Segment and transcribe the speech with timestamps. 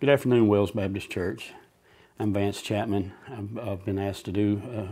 [0.00, 1.52] Good afternoon, Wells Baptist Church.
[2.18, 3.12] I'm Vance Chapman.
[3.28, 4.88] I've, been asked to do a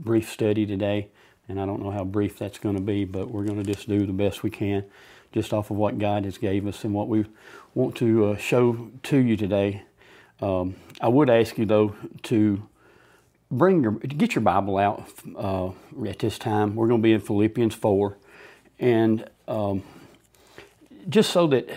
[0.00, 1.08] brief study today,
[1.48, 3.88] and I don't know how brief that's going to be, but we're going to just
[3.88, 4.84] do the best we can,
[5.32, 7.26] just off of what God has gave us and what we
[7.74, 9.82] want to uh, show to you today.
[10.40, 12.62] Um, I would ask you though to
[13.50, 15.70] bring your get your Bible out uh,
[16.06, 16.76] at this time.
[16.76, 18.18] We're going to be in Philippians four,
[18.78, 19.82] and um,
[21.08, 21.68] just so that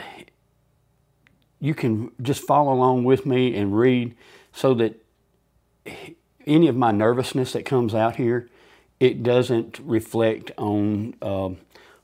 [1.59, 4.15] you can just follow along with me and read
[4.53, 5.01] so that
[6.45, 8.49] any of my nervousness that comes out here,
[8.99, 11.57] it doesn't reflect on um,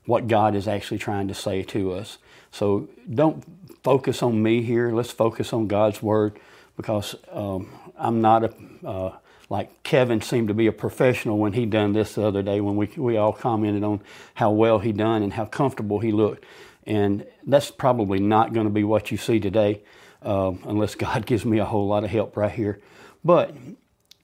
[0.06, 2.18] what God is actually trying to say to us.
[2.50, 3.42] So don't
[3.82, 4.92] focus on me here.
[4.92, 6.38] Let's focus on God's Word
[6.76, 8.54] because um, I'm not a,
[8.86, 9.16] uh,
[9.48, 12.76] like Kevin seemed to be a professional when he done this the other day when
[12.76, 14.00] we, we all commented on
[14.34, 16.44] how well he done and how comfortable he looked.
[16.86, 19.82] And that's probably not going to be what you see today
[20.22, 22.80] uh, unless God gives me a whole lot of help right here.
[23.24, 23.54] But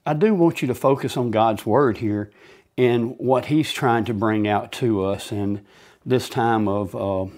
[0.05, 2.31] I do want you to focus on God's Word here
[2.77, 5.65] and what He's trying to bring out to us in
[6.05, 7.33] this time of uh,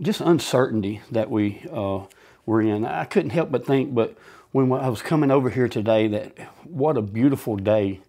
[0.00, 2.04] just uncertainty that we, uh,
[2.46, 2.84] we're in.
[2.84, 4.16] I couldn't help but think, but
[4.52, 8.00] when I was coming over here today, that what a beautiful day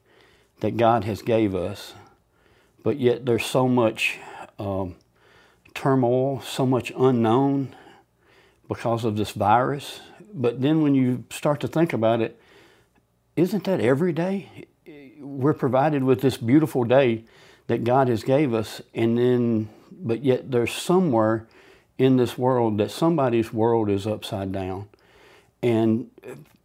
[0.60, 1.94] that God has gave us.
[2.84, 4.18] But yet there's so much
[4.60, 4.96] um,
[5.74, 7.76] turmoil, so much unknown
[8.68, 10.00] because of this virus.
[10.34, 12.40] But then when you start to think about it,
[13.36, 14.68] isn't that every day?
[15.20, 17.26] We're provided with this beautiful day
[17.68, 21.48] that God has gave us, and then, but yet there's somewhere
[21.98, 24.90] in this world that somebody's world is upside down.
[25.62, 26.10] And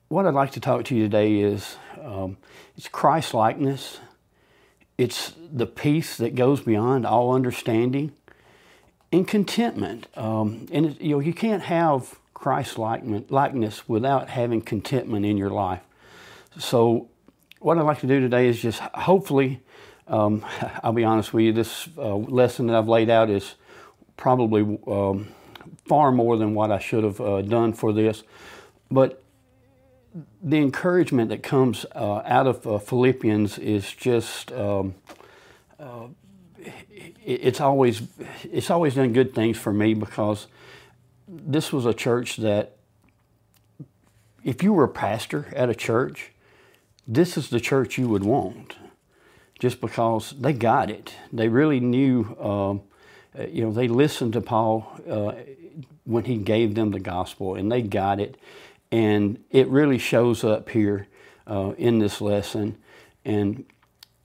[0.09, 2.37] what I'd like to talk to you today is um,
[2.77, 4.01] it's Christ likeness.
[4.97, 8.13] It's the peace that goes beyond all understanding
[9.13, 10.07] and contentment.
[10.17, 15.51] Um, and it, you know, you can't have Christ likeness without having contentment in your
[15.51, 15.83] life.
[16.59, 17.09] So,
[17.61, 19.61] what I'd like to do today is just hopefully,
[20.07, 20.45] um,
[20.83, 23.55] I'll be honest with you, this uh, lesson that I've laid out is
[24.17, 25.29] probably um,
[25.87, 28.23] far more than what I should have uh, done for this.
[28.91, 29.23] But
[30.43, 34.95] the encouragement that comes uh, out of uh, Philippians is just um,
[35.79, 36.07] uh,
[37.25, 38.03] it's always
[38.45, 40.47] it's always done good things for me because
[41.29, 42.77] this was a church that
[44.45, 46.33] if you were a pastor at a church,
[47.07, 48.77] this is the church you would want,
[49.59, 51.15] just because they got it.
[51.33, 52.37] They really knew.
[52.41, 52.83] Um,
[53.51, 55.33] you know, they listened to Paul uh,
[56.05, 58.37] when he gave them the gospel, and they got it,
[58.91, 61.07] and it really shows up here
[61.47, 62.79] uh, in this lesson.
[63.25, 63.67] And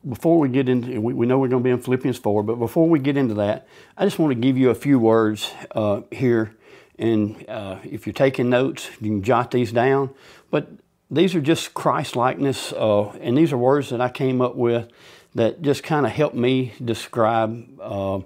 [0.08, 2.56] before we get into, we, we know we're going to be in Philippians 4, but
[2.56, 6.02] before we get into that, I just want to give you a few words uh,
[6.12, 6.56] here.
[7.00, 10.14] And uh, if you're taking notes, you can jot these down.
[10.52, 10.70] But
[11.10, 14.90] these are just Christ likeness, uh, and these are words that I came up with
[15.36, 18.20] that just kind of help me describe uh,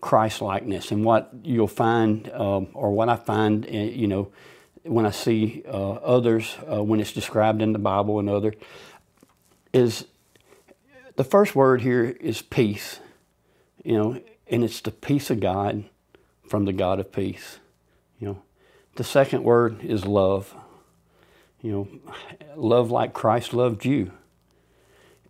[0.00, 4.32] Christ likeness and what you'll find, um, or what I find, uh, you know,
[4.82, 8.54] when I see uh, others, when it's described in the Bible and other,
[9.72, 10.06] is
[11.18, 13.00] the first word here is peace,
[13.82, 15.82] you know, and it's the peace of God
[16.46, 17.58] from the God of peace.
[18.20, 18.42] You know,
[18.94, 20.54] the second word is love.
[21.60, 21.88] You know,
[22.54, 24.12] love like Christ loved you.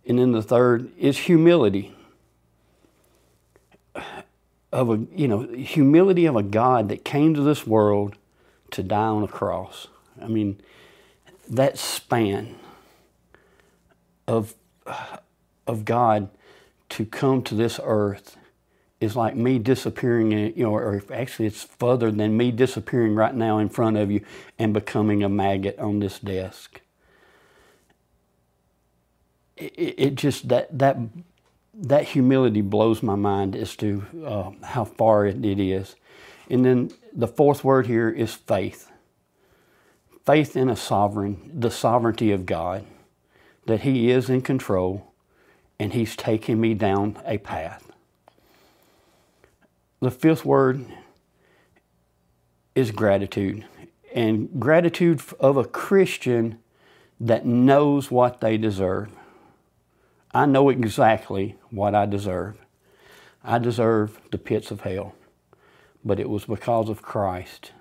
[0.05, 1.95] And then the third is humility.
[4.71, 8.15] Of a you know, humility of a God that came to this world
[8.69, 9.87] to die on a cross.
[10.21, 10.61] I mean,
[11.49, 12.57] that span
[14.27, 14.53] of
[15.69, 16.29] of God
[16.89, 18.35] to come to this earth
[18.99, 23.33] is like me disappearing, in, you know, or actually it's further than me disappearing right
[23.33, 24.25] now in front of you
[24.57, 26.81] and becoming a maggot on this desk.
[29.55, 30.97] It, it just that that
[31.73, 35.95] that humility blows my mind as to uh, how far it is.
[36.49, 38.91] And then the fourth word here is faith.
[40.25, 42.85] Faith in a sovereign, the sovereignty of God,
[43.65, 45.08] that He is in control
[45.79, 47.91] and He's taking me down a path.
[50.01, 50.85] The fifth word
[52.75, 53.65] is gratitude,
[54.13, 56.59] and gratitude of a Christian
[57.19, 59.09] that knows what they deserve.
[60.33, 62.57] I know exactly what I deserve.
[63.43, 65.15] I deserve the pits of hell,
[66.05, 67.71] but it was because of Christ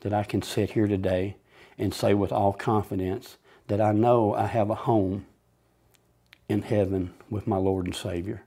[0.00, 1.36] that I can sit here today
[1.76, 3.36] and say with all confidence
[3.66, 5.26] that I know I have a home
[6.50, 8.42] in heaven with my Lord and Savior.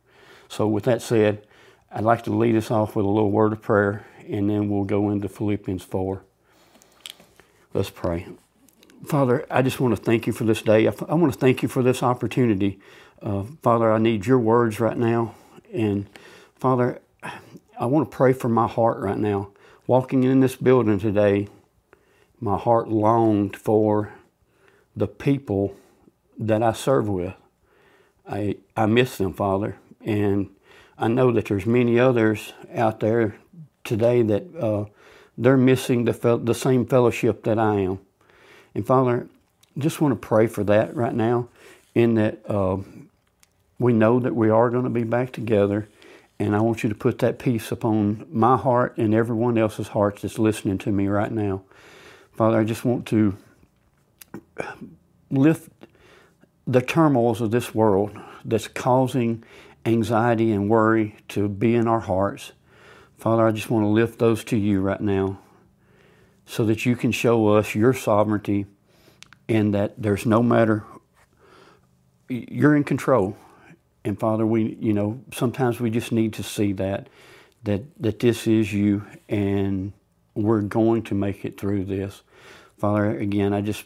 [0.50, 1.47] So, with that said,
[1.91, 4.83] I'd like to lead us off with a little word of prayer, and then we'll
[4.83, 6.21] go into Philippians 4.
[7.73, 8.27] Let's pray.
[9.05, 10.88] Father, I just want to thank you for this day.
[10.88, 12.79] I want to thank you for this opportunity.
[13.21, 15.35] Uh, Father, I need your words right now.
[15.73, 16.07] And
[16.55, 19.50] Father, I want to pray for my heart right now.
[19.88, 21.47] Walking in this building today,
[22.39, 24.13] my heart longed for
[24.95, 25.75] the people
[26.38, 27.33] that I serve with.
[28.28, 29.78] I, I miss them, Father.
[30.02, 30.50] And
[30.98, 33.36] I know that there's many others out there
[33.84, 34.86] today that uh,
[35.38, 38.00] they're missing the, fel- the same fellowship that I am.
[38.75, 39.28] And Father,
[39.78, 41.50] just want to pray for that right now,
[41.96, 42.78] in that uh,
[43.80, 45.88] we know that we are going to be back together.
[46.40, 50.24] And I want you to put that peace upon my heart and everyone else's hearts
[50.24, 51.64] that's listening to me right now.
[52.34, 53.38] Father, I just want to
[55.30, 55.72] lift
[56.65, 59.44] the turmoils of this world that's causing
[59.86, 62.54] anxiety and worry to be in our hearts.
[63.18, 65.39] Father, I just want to lift those to you right now
[66.45, 68.65] so that you can show us your sovereignty
[69.48, 70.83] and that there's no matter,
[72.30, 73.38] you're in control.
[74.06, 77.07] And Father, we, you know, sometimes we just need to see that,
[77.63, 79.94] that, that this is you and
[80.36, 82.21] we're going to make it through this.
[82.77, 83.86] Father, again, I just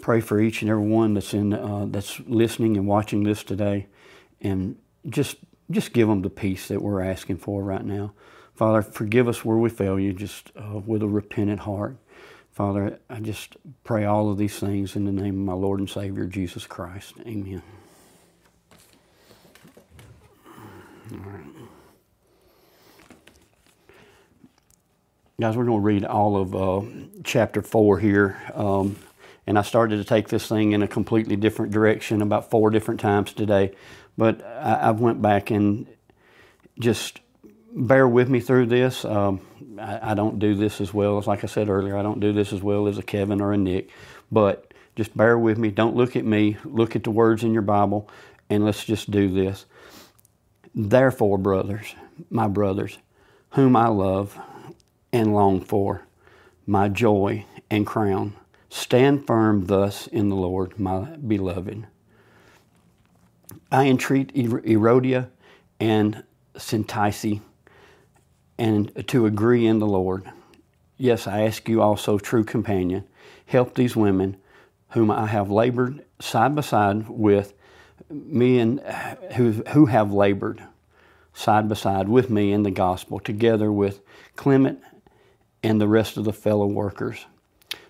[0.00, 3.86] pray for each and every one that's in, uh, that's listening and watching this today,
[4.40, 4.76] and
[5.08, 5.36] just,
[5.70, 8.12] just give them the peace that we're asking for right now.
[8.54, 11.96] Father, forgive us where we fail you, just uh, with a repentant heart.
[12.52, 15.88] Father, I just pray all of these things in the name of my Lord and
[15.88, 17.14] Savior, Jesus Christ.
[17.24, 17.62] Amen.
[21.12, 21.44] All right.
[25.40, 26.82] Guys, we're going to read all of uh,
[27.22, 28.42] chapter 4 here.
[28.54, 28.96] Um,
[29.48, 33.00] and I started to take this thing in a completely different direction about four different
[33.00, 33.72] times today.
[34.18, 35.86] But I, I went back and
[36.78, 37.20] just
[37.72, 39.06] bear with me through this.
[39.06, 39.40] Um,
[39.80, 42.34] I, I, don't do this as well as, like I said earlier, I don't do
[42.34, 43.88] this as well as a Kevin or a Nick.
[44.30, 45.70] But just bear with me.
[45.70, 46.58] Don't look at me.
[46.66, 48.10] Look at the words in your Bible,
[48.50, 49.64] and let's just do this.
[50.74, 51.94] Therefore, brothers,
[52.28, 52.98] my brothers,
[53.52, 54.38] whom I love
[55.10, 56.02] and long for,
[56.66, 58.34] my joy and crown,
[58.68, 61.86] stand firm thus in the Lord, my beloved.
[63.70, 65.28] I entreat er-, Erodia
[65.80, 66.24] and
[66.54, 67.40] Syntyche
[68.58, 70.28] and to agree in the Lord.
[70.96, 73.04] Yes, I ask you also, true companion,
[73.46, 74.36] help these women
[74.90, 77.54] whom I have labored side by side with
[78.10, 78.80] me and
[79.36, 80.62] who, who have labored
[81.34, 84.00] side by side with me in the gospel, together with
[84.34, 84.80] Clement
[85.62, 87.26] and the rest of the fellow workers,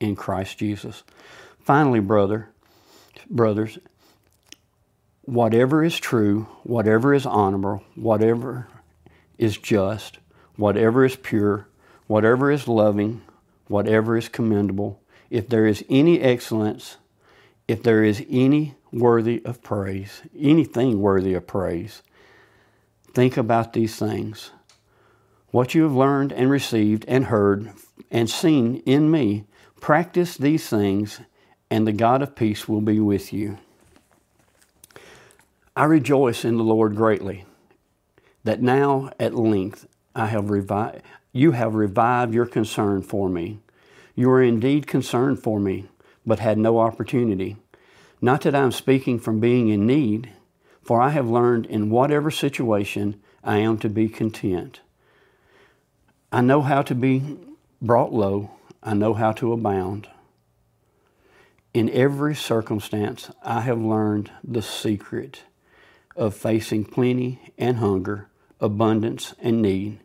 [0.00, 1.02] in Christ Jesus.
[1.60, 2.48] Finally, brother,
[3.28, 3.78] brothers,
[5.22, 8.68] whatever is true, whatever is honorable, whatever
[9.36, 10.18] is just,
[10.56, 11.68] whatever is pure,
[12.06, 13.20] whatever is loving,
[13.66, 15.00] whatever is commendable,
[15.30, 16.96] if there is any excellence,
[17.66, 22.02] if there is any worthy of praise, anything worthy of praise,
[23.12, 24.50] think about these things.
[25.50, 27.72] What you have learned and received and heard
[28.10, 29.44] and seen in me,
[29.80, 31.20] practice these things,
[31.70, 33.58] and the God of peace will be with you.
[35.76, 37.44] I rejoice in the Lord greatly
[38.44, 43.60] that now at length I have revived, you have revived your concern for me.
[44.14, 45.86] You are indeed concerned for me,
[46.26, 47.56] but had no opportunity.
[48.20, 50.30] Not that I am speaking from being in need,
[50.82, 54.80] for I have learned in whatever situation I am to be content.
[56.32, 57.38] I know how to be
[57.80, 58.50] brought low,
[58.82, 60.08] I know how to abound.
[61.74, 65.42] In every circumstance, I have learned the secret
[66.16, 68.28] of facing plenty and hunger,
[68.60, 70.00] abundance and need.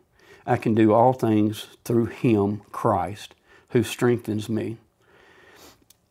[0.46, 3.34] I can do all things through Him, Christ,
[3.70, 4.76] who strengthens me.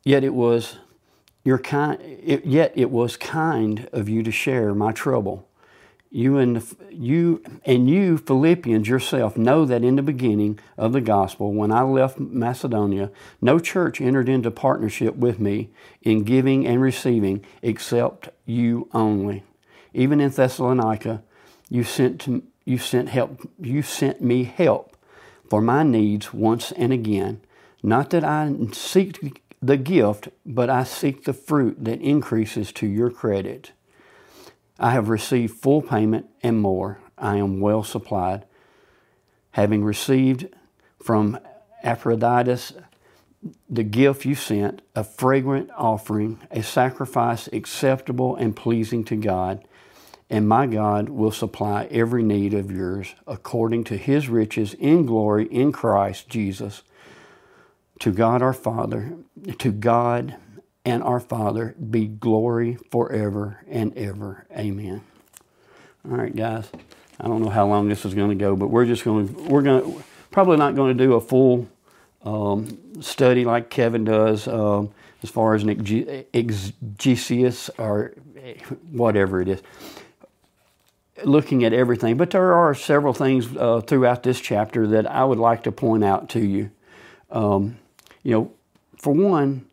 [0.03, 0.77] Yet it was
[1.43, 2.01] your kind.
[2.01, 5.47] It, yet it was kind of you to share my trouble.
[6.15, 11.51] You and you and you Philippians yourself know that in the beginning of the gospel,
[11.51, 13.09] when I left Macedonia,
[13.41, 15.71] no church entered into partnership with me
[16.03, 19.41] in giving and receiving except you only.
[19.91, 21.23] Even in Thessalonica,
[21.67, 23.49] you sent, to, you sent help.
[23.59, 24.95] You sent me help
[25.49, 27.41] for my needs once and again.
[27.81, 33.09] Not that I seek the gift, but I seek the fruit that increases to your
[33.09, 33.71] credit.
[34.83, 36.99] I have received full payment and more.
[37.17, 38.43] I am well supplied.
[39.51, 40.49] Having received
[41.01, 41.39] from
[41.83, 42.73] Epaphroditus
[43.69, 49.63] the gift you sent, a fragrant offering, a sacrifice acceptable and pleasing to God,
[50.29, 55.45] and my God will supply every need of yours according to his riches in glory
[55.45, 56.83] in Christ Jesus.
[57.99, 59.15] To God our Father,
[59.59, 60.35] to God
[60.85, 64.45] and our Father be glory forever and ever.
[64.57, 65.01] Amen.
[66.09, 66.69] All right, guys.
[67.19, 69.43] I don't know how long this is going to go, but we're just going to,
[69.43, 71.67] we're going to, probably not going to do a full
[72.23, 74.89] um, study like Kevin does um,
[75.21, 75.69] as far as an
[76.33, 78.13] exegesis or
[78.91, 79.61] whatever it is
[81.23, 85.37] looking at everything, but there are several things uh, throughout this chapter that I would
[85.39, 86.71] like to point out to you.
[87.31, 87.77] Um,
[88.23, 88.51] you know,
[88.97, 89.65] for one,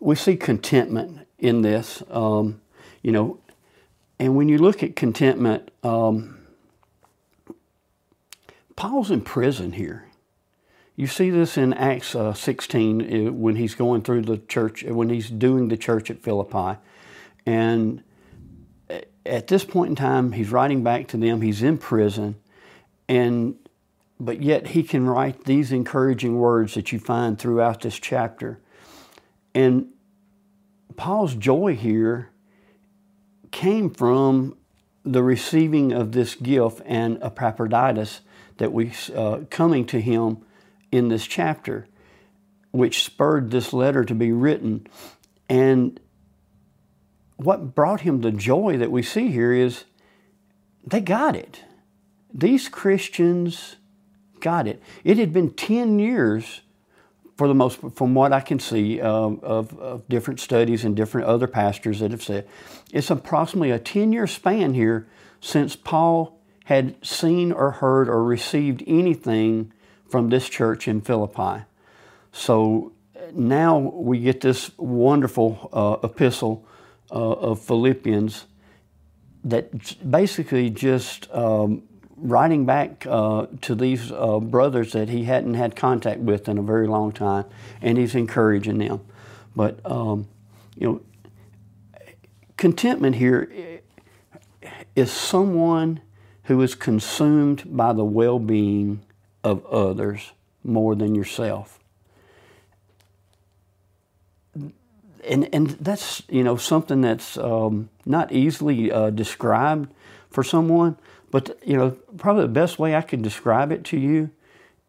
[0.00, 2.02] we see contentment in this.
[2.10, 2.60] Um,
[3.02, 3.38] you know,
[4.18, 6.38] and when you look at contentment, um,
[8.76, 10.06] Paul's in prison here.
[10.96, 15.08] You see this in Acts uh, 16 uh, when he's going through the church, when
[15.10, 16.80] he's doing the church at Philippi.
[17.46, 18.02] And
[19.28, 21.40] at this point in time, he's writing back to them.
[21.40, 22.36] He's in prison,
[23.08, 23.56] and
[24.18, 28.58] but yet he can write these encouraging words that you find throughout this chapter.
[29.54, 29.88] And
[30.96, 32.30] Paul's joy here
[33.50, 34.56] came from
[35.04, 38.20] the receiving of this gift and Epaphroditus
[38.58, 40.44] that we uh, coming to him
[40.92, 41.86] in this chapter,
[42.72, 44.86] which spurred this letter to be written.
[45.48, 45.98] And
[47.36, 49.84] what brought him the joy that we see here is
[50.84, 51.62] they got it.
[52.32, 53.76] These Christians
[54.40, 54.82] got it.
[55.04, 56.62] It had been 10 years,
[57.38, 61.46] for the most, from what I can see of, of different studies and different other
[61.46, 62.48] pastors that have said,
[62.92, 65.06] it's approximately a 10 year span here
[65.40, 69.72] since Paul had seen or heard or received anything
[70.08, 71.64] from this church in Philippi.
[72.32, 72.92] So
[73.32, 76.66] now we get this wonderful uh, epistle
[77.10, 78.46] uh, of Philippians
[79.44, 81.84] that basically just um,
[82.18, 86.62] writing back uh, to these uh, brothers that he hadn't had contact with in a
[86.62, 87.44] very long time,
[87.80, 89.00] and he's encouraging them.
[89.54, 90.28] But um,
[90.76, 91.00] you know,
[92.56, 93.80] contentment here
[94.94, 96.00] is someone
[96.44, 99.00] who is consumed by the well-being
[99.44, 100.32] of others
[100.64, 101.78] more than yourself.
[105.28, 109.92] and and that's you know something that's um, not easily uh, described
[110.30, 110.96] for someone.
[111.30, 114.30] But you know, probably the best way I can describe it to you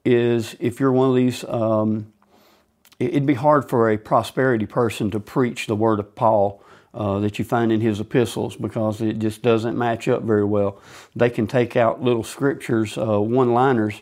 [0.05, 1.43] is if you're one of these.
[1.43, 2.13] Um,
[2.99, 6.61] it'd be hard for a prosperity person to preach the word of Paul
[6.93, 10.81] uh, that you find in his epistles because it just doesn't match up very well.
[11.15, 14.01] They can take out little scriptures, uh, one liners,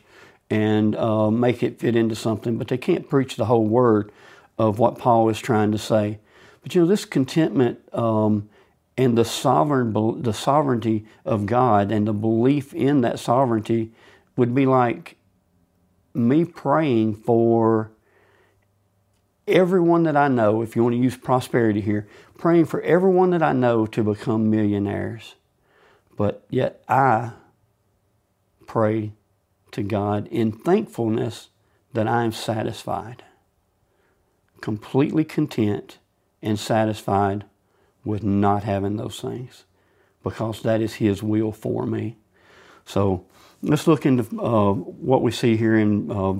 [0.49, 4.11] and uh, make it fit into something, but they can't preach the whole word
[4.57, 6.19] of what Paul is trying to say.
[6.63, 8.49] But you know, this contentment um,
[8.97, 13.91] and the sovereign, the sovereignty of God and the belief in that sovereignty
[14.35, 15.17] would be like
[16.13, 17.91] me praying for
[19.47, 23.43] everyone that I know, if you want to use prosperity here, praying for everyone that
[23.43, 25.35] I know to become millionaires.
[26.17, 27.33] But yet I
[28.65, 29.13] pray
[29.71, 31.49] to God in thankfulness
[31.93, 33.23] that I am satisfied,
[34.59, 35.99] completely content
[36.41, 37.45] and satisfied
[38.07, 39.65] with not having those things
[40.23, 42.17] because that is His will for me.
[42.85, 43.25] So
[43.61, 46.35] let's look into uh, what we see here in uh,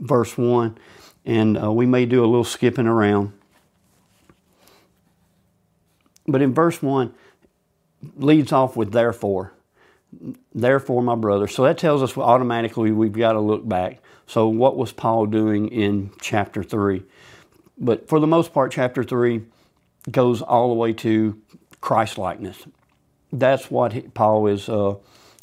[0.00, 0.78] verse 1,
[1.24, 3.32] and uh, we may do a little skipping around.
[6.26, 7.12] But in verse 1,
[8.16, 9.52] leads off with therefore.
[10.54, 11.48] Therefore, my brother.
[11.48, 14.00] So that tells us automatically we've got to look back.
[14.26, 17.02] So, what was Paul doing in chapter 3?
[17.78, 19.42] But for the most part, chapter 3
[20.10, 21.40] goes all the way to
[21.80, 22.66] Christ likeness.
[23.32, 24.94] That's what Paul is, uh,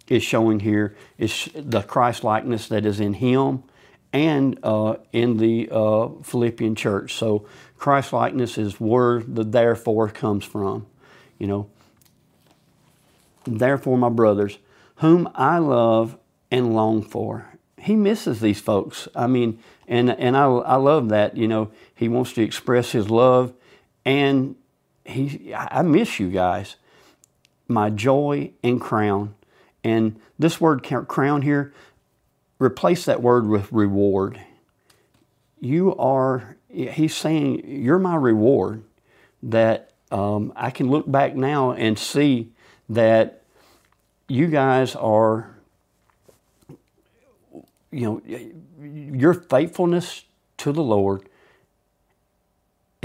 [0.08, 3.64] is showing here is the Christ likeness that is in him
[4.12, 7.14] and uh, in the uh, Philippian church.
[7.16, 7.48] So
[7.78, 10.88] Christ likeness is where the therefore comes from.
[11.38, 11.70] You know,
[13.44, 14.58] therefore, my brothers,
[14.96, 16.18] whom I love
[16.50, 17.46] and long for.
[17.78, 19.08] He misses these folks.
[19.16, 21.36] I mean, and and I I love that.
[21.36, 23.54] You know, he wants to express his love,
[24.06, 24.56] and
[25.04, 26.78] he I miss you guys,
[27.68, 29.36] my joy and crown,
[29.84, 31.74] and this word crown here,
[32.60, 34.40] replace that word with reward.
[35.60, 38.84] you are, he's saying, you're my reward.
[39.44, 42.52] That um, I can look back now and see
[42.90, 43.44] that
[44.28, 45.56] you guys are,
[47.92, 48.22] you know,
[48.82, 50.26] your faithfulness
[50.58, 51.28] to the Lord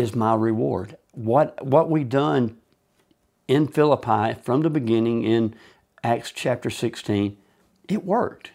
[0.00, 0.97] is my reward.
[1.12, 2.57] What what we done
[3.47, 5.54] in Philippi from the beginning in
[6.02, 7.37] Acts chapter 16,
[7.88, 8.52] it worked.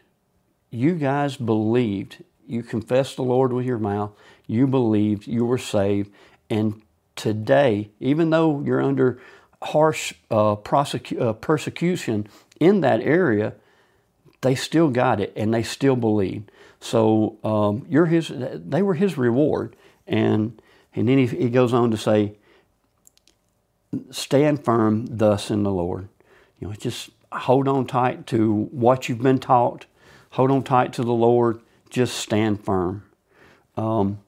[0.71, 2.23] You guys believed.
[2.47, 4.11] You confessed the Lord with your mouth.
[4.47, 5.27] You believed.
[5.27, 6.11] You were saved.
[6.49, 6.81] And
[7.15, 9.19] today, even though you're under
[9.61, 12.27] harsh uh, prosecu- uh, persecution
[12.59, 13.53] in that area,
[14.41, 16.51] they still got it and they still believed.
[16.79, 18.31] So um, you're his.
[18.33, 19.75] They were his reward,
[20.05, 20.61] and
[20.95, 22.35] and then he, he goes on to say,
[24.11, 26.07] "Stand firm, thus in the Lord."
[26.59, 29.85] You know, just hold on tight to what you've been taught.
[30.31, 31.59] Hold on tight to the Lord.
[31.89, 33.03] Just stand firm.
[33.77, 34.19] Um,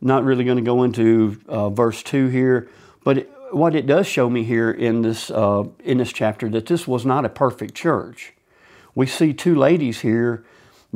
[0.00, 2.68] not really going to go into uh, verse two here,
[3.04, 6.66] but it, what it does show me here in this uh, in this chapter that
[6.66, 8.34] this was not a perfect church.
[8.94, 10.44] We see two ladies here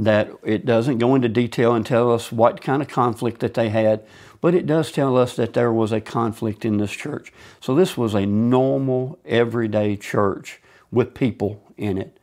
[0.04, 3.68] that it doesn't go into detail and tell us what kind of conflict that they
[3.68, 4.02] had,
[4.40, 7.32] but it does tell us that there was a conflict in this church.
[7.60, 12.18] So this was a normal, everyday church with people in it,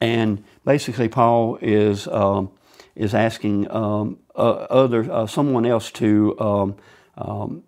[0.00, 2.50] and basically Paul is um,
[2.96, 6.76] is asking um, uh, other uh, someone else to um,
[7.16, 7.62] um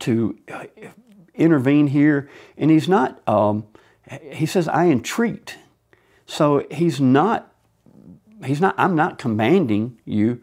[0.00, 0.36] to
[1.34, 3.20] intervene here, and he's not.
[3.28, 3.66] Um,
[4.32, 5.56] he says, "I entreat."
[6.26, 7.52] So he's not.
[8.44, 8.74] He's not.
[8.78, 10.42] I'm not commanding you.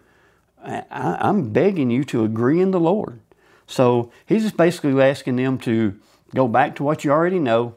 [0.64, 3.20] I, I'm begging you to agree in the Lord.
[3.68, 6.00] So he's just basically asking them to
[6.34, 7.76] go back to what you already know,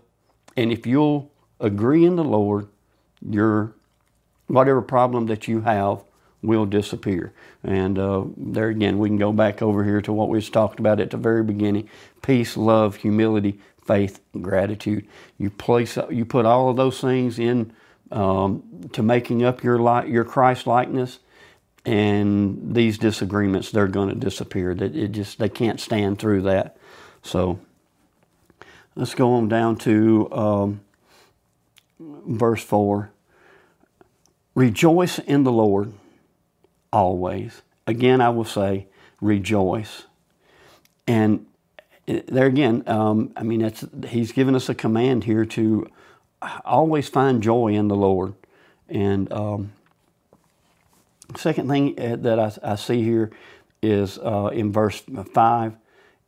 [0.56, 1.30] and if you'll
[1.60, 2.68] agree in the Lord,
[3.28, 3.74] your
[4.46, 6.02] whatever problem that you have
[6.42, 7.32] will disappear.
[7.64, 11.00] And uh, there again, we can go back over here to what we talked about
[11.00, 11.88] at the very beginning:
[12.22, 15.06] peace, love, humility, faith, gratitude.
[15.38, 17.72] You place, you put all of those things in
[18.10, 21.18] um, to making up your li- your Christ likeness,
[21.84, 24.74] and these disagreements they're going to disappear.
[24.74, 26.76] That it just they can't stand through that.
[27.22, 27.58] So
[28.94, 30.80] let's go on down to um,
[31.98, 33.10] verse four.
[34.54, 35.92] Rejoice in the Lord
[36.92, 37.62] always.
[37.86, 38.86] Again, I will say,
[39.20, 40.04] rejoice.
[41.06, 41.46] And
[42.06, 43.70] there again, um, I mean,
[44.08, 45.90] he's given us a command here to
[46.64, 48.34] always find joy in the Lord.
[48.88, 49.72] And um,
[51.36, 53.30] second thing uh, that I, I see here
[53.82, 55.74] is uh, in verse five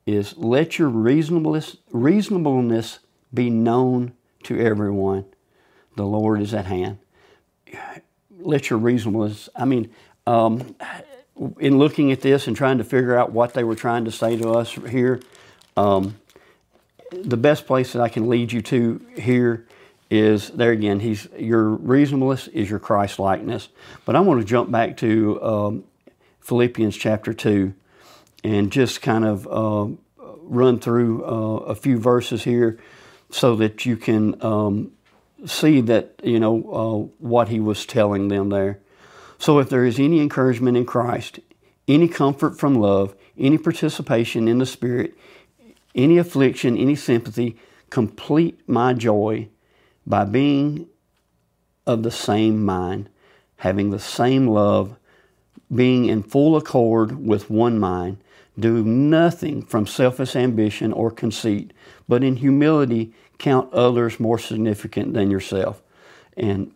[0.07, 3.01] is let your reasonableness reasonableness
[3.33, 4.13] be known
[4.45, 5.25] to everyone.
[5.97, 6.99] The Lord is at hand.
[8.41, 9.49] Let your reasonableness.
[9.55, 9.91] I mean,
[10.27, 10.77] um,
[11.59, 14.37] in looking at this and trying to figure out what they were trying to say
[14.37, 15.21] to us here,
[15.77, 16.19] um,
[17.13, 19.67] the best place that I can lead you to here
[20.11, 21.01] is there again.
[21.01, 23.69] He's your reasonableness is your Christ likeness.
[24.05, 25.85] But I want to jump back to um,
[26.41, 27.75] Philippians chapter two
[28.43, 29.95] and just kind of uh,
[30.43, 32.79] run through uh, a few verses here
[33.31, 34.93] so that you can um,
[35.45, 38.79] see that you know uh, what he was telling them there.
[39.39, 41.39] So if there is any encouragement in Christ,
[41.87, 45.17] any comfort from love, any participation in the Spirit,
[45.95, 47.57] any affliction, any sympathy,
[47.91, 49.49] complete my joy
[50.09, 50.87] by being
[51.87, 53.11] of the same mind,
[53.57, 54.97] having the same love,
[55.73, 58.17] being in full accord with one mind.
[58.59, 61.73] Do nothing from selfish ambition or conceit,
[62.09, 65.83] but in humility count others more significant than yourself.
[66.37, 66.73] And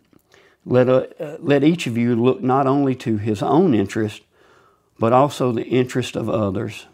[0.65, 4.21] let, uh, let each of you look not only to his own interest,
[4.99, 6.85] but also the interest of others.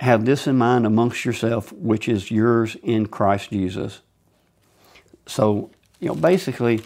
[0.00, 4.00] Have this in mind amongst yourself, which is yours in Christ Jesus.
[5.28, 6.82] So, you know, basically,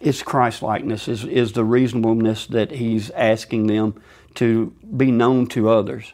[0.00, 4.00] it's Christ likeness, is, is the reasonableness that he's asking them
[4.36, 6.12] to be known to others.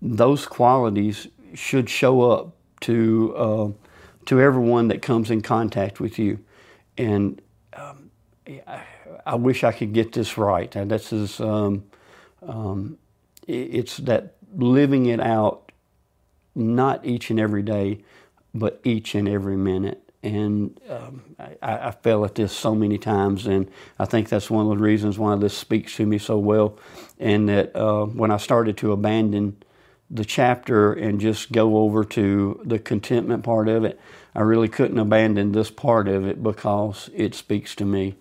[0.00, 3.70] Those qualities should show up to, uh,
[4.26, 6.38] to everyone that comes in contact with you.
[6.96, 7.40] And
[7.74, 8.10] um,
[9.26, 10.74] I wish I could get this right.
[10.76, 11.84] And this is, um,
[12.42, 12.98] um,
[13.46, 15.72] it's that living it out,
[16.54, 18.02] not each and every day,
[18.54, 19.99] but each and every minute.
[20.22, 24.70] And um, I, I fell at this so many times, and I think that's one
[24.70, 26.78] of the reasons why this speaks to me so well.
[27.18, 29.62] And that uh, when I started to abandon
[30.10, 33.98] the chapter and just go over to the contentment part of it,
[34.34, 38.16] I really couldn't abandon this part of it because it speaks to me.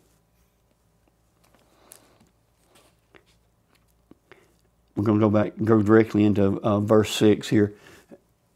[4.99, 7.73] we're going to go back, go directly into uh, verse 6 here.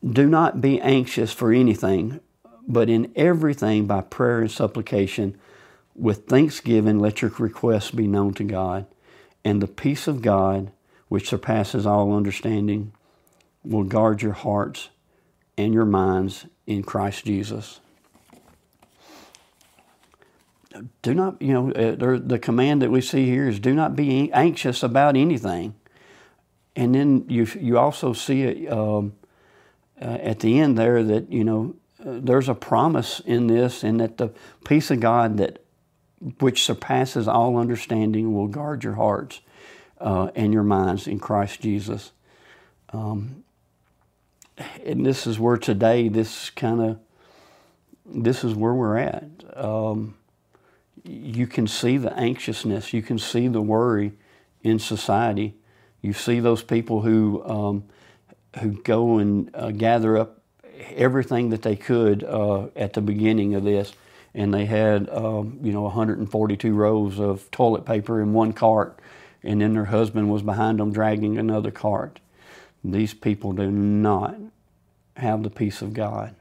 [0.05, 2.19] Do not be anxious for anything,
[2.67, 5.37] but in everything by prayer and supplication,
[5.95, 8.85] with thanksgiving, let your requests be known to God.
[9.45, 10.71] And the peace of God,
[11.07, 12.93] which surpasses all understanding,
[13.63, 14.89] will guard your hearts
[15.57, 17.79] and your minds in Christ Jesus.
[21.03, 24.31] Do not, you know, uh, the command that we see here is do not be
[24.31, 25.75] anxious about anything.
[26.75, 29.13] And then you, you also see it um,
[30.01, 34.17] uh, at the end there that, you know, there's a promise in this, and that
[34.17, 34.31] the
[34.65, 35.63] peace of God that
[36.39, 39.41] which surpasses all understanding will guard your hearts
[39.99, 42.11] uh, and your minds in Christ Jesus.
[42.91, 43.43] Um,
[44.85, 46.99] and this is where today, this kind of,
[48.05, 49.23] this is where we're at.
[49.55, 50.15] Um,
[51.03, 54.13] you can see the anxiousness, you can see the worry
[54.61, 55.55] in society.
[56.01, 57.85] You see those people who um,
[58.59, 60.42] who go and uh, gather up
[60.95, 63.93] everything that they could uh, at the beginning of this,
[64.33, 68.99] and they had um, you know 142 rows of toilet paper in one cart,
[69.43, 72.19] and then their husband was behind them dragging another cart.
[72.83, 74.35] These people do not
[75.17, 76.35] have the peace of God.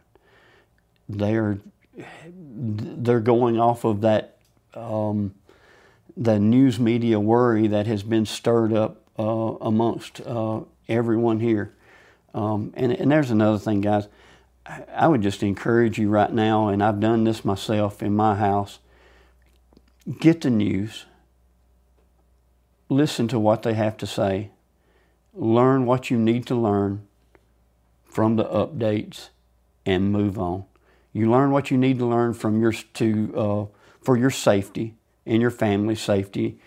[1.09, 1.59] They're
[2.35, 4.38] they're going off of that
[4.75, 5.35] um,
[6.16, 11.75] the news media worry that has been stirred up uh, amongst uh, everyone here.
[12.35, 14.09] Um, and, and there's another thing, guys.
[14.64, 18.79] I would just encourage you right now, and I've done this myself in my house.
[20.21, 21.07] Get the news,
[22.88, 24.51] listen to what they have to say,
[25.35, 27.07] learn what you need to learn
[28.05, 29.31] from the updates,
[29.85, 30.64] and move on.
[31.12, 34.95] You learn what you need to learn from your to uh, for your safety
[35.27, 36.59] and your family's safety,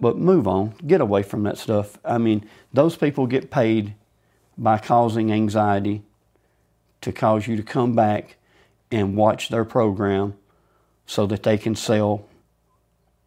[0.00, 0.74] but move on.
[0.86, 1.98] Get away from that stuff.
[2.04, 3.94] I mean, those people get paid
[4.56, 6.02] by causing anxiety
[7.00, 8.36] to cause you to come back
[8.90, 10.34] and watch their program
[11.06, 12.26] so that they can sell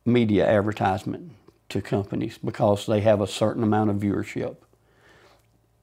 [0.05, 1.31] media advertisement
[1.69, 4.55] to companies because they have a certain amount of viewership.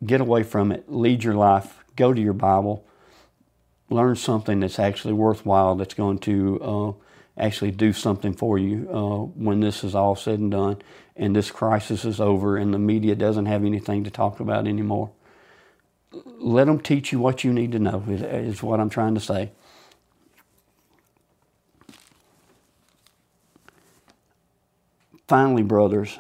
[0.04, 2.84] Get away from it, lead your life, go to your Bible,
[3.90, 6.92] learn something that's actually worthwhile, that's going to uh,
[7.36, 10.80] actually do something for you uh, when this is all said and done
[11.16, 15.10] and this crisis is over and the media doesn't have anything to talk about anymore
[16.24, 19.52] let them teach you what you need to know, is what I'm trying to say.
[25.26, 26.18] Finally, brothers,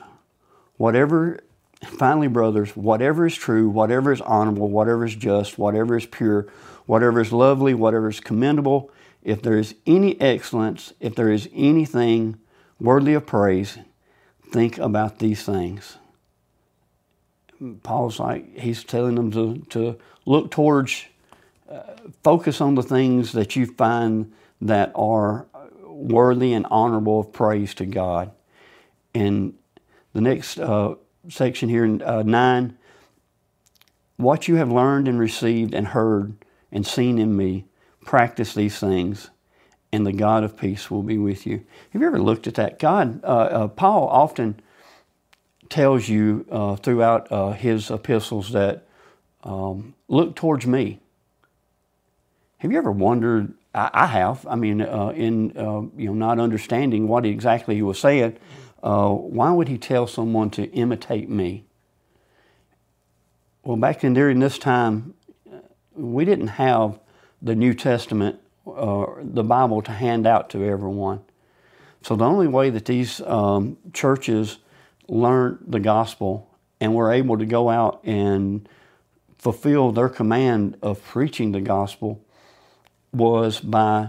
[0.76, 1.40] whatever
[1.84, 6.46] finally, brothers, whatever is true, whatever is honorable, whatever is just, whatever is pure,
[6.86, 8.90] whatever is lovely, whatever is commendable,
[9.22, 12.38] if there is any excellence, if there is anything
[12.78, 13.78] worthy of praise,
[14.50, 15.98] think about these things.
[17.82, 21.04] Paul's like, he's telling them to, to look towards,
[21.70, 21.82] uh,
[22.22, 25.46] focus on the things that you find that are
[25.82, 28.30] worthy and honorable of praise to God.
[29.14, 29.54] And
[30.12, 30.94] the next uh,
[31.28, 32.76] section here uh, 9
[34.16, 36.36] what you have learned and received and heard
[36.70, 37.64] and seen in me,
[38.04, 39.30] practice these things,
[39.92, 41.64] and the God of peace will be with you.
[41.92, 42.78] Have you ever looked at that?
[42.78, 44.60] God, uh, uh, Paul often
[45.68, 48.86] tells you uh, throughout uh, his epistles that
[49.42, 51.00] um, look towards me.
[52.58, 53.54] Have you ever wondered?
[53.74, 54.46] I, I have.
[54.46, 58.36] I mean, uh, in uh, you know, not understanding what exactly he was saying,
[58.82, 61.64] uh, why would he tell someone to imitate me?
[63.62, 65.14] Well, back in during this time,
[65.94, 66.98] we didn't have
[67.40, 71.20] the New Testament, uh, the Bible, to hand out to everyone.
[72.02, 74.58] So the only way that these um, churches
[75.08, 78.68] learned the gospel and were able to go out and
[79.38, 82.24] fulfill their command of preaching the gospel
[83.12, 84.08] was by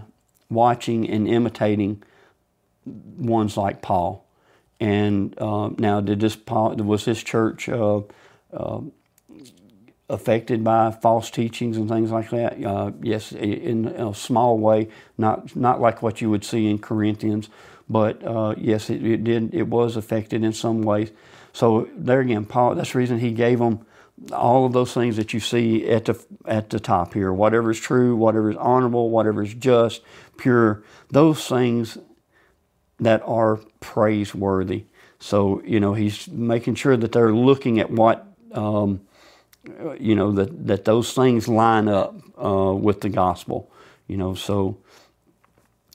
[0.49, 2.01] watching and imitating
[2.86, 4.25] ones like Paul.
[4.79, 8.01] And uh, now, did this Paul was this church uh,
[8.53, 8.81] uh,
[10.10, 12.63] affected by false teachings and things like that?
[12.63, 17.49] Uh, yes, in a small way, not not like what you would see in Corinthians,
[17.89, 19.54] but uh, yes, it, it, did.
[19.54, 21.12] It was affected in some ways.
[21.54, 22.76] So there again, Paul.
[22.76, 23.86] That's the reason he gave them
[24.32, 27.32] all of those things that you see at the at the top here.
[27.32, 30.02] Whatever is true, whatever is honorable, whatever is just,
[30.38, 30.84] pure.
[31.10, 31.98] Those things
[33.00, 34.86] that are praiseworthy.
[35.19, 38.28] So you know he's making sure that they're looking at what.
[38.52, 39.02] Um,
[40.00, 43.71] you know that that those things line up uh, with the gospel.
[44.08, 44.78] You know, so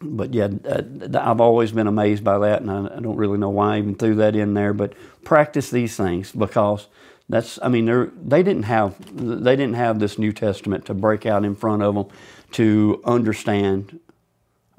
[0.02, 0.82] but yeah, uh,
[1.20, 4.16] I've always been amazed by that, and I, don't really know why I even threw
[4.16, 4.72] that in there.
[4.72, 6.88] But practice these things because
[7.28, 7.86] That's I mean
[8.26, 11.94] they didn't have they didn't have this New Testament to break out in front of
[11.94, 12.06] them
[12.52, 14.00] to understand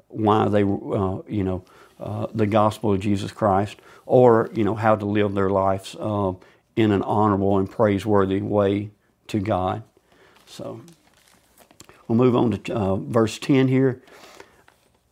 [0.08, 1.64] why they uh, you know
[2.00, 6.34] uh, the gospel of Jesus Christ or you know how to live their lives uh,
[6.76, 8.90] in an honorable and praiseworthy way
[9.28, 9.82] to God.
[10.46, 10.82] So
[12.08, 14.02] we'll move on to uh, verse ten here.